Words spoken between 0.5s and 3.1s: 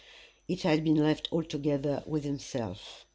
had been left altogether with himself.